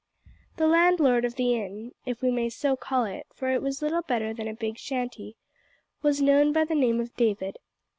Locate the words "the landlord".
0.57-1.25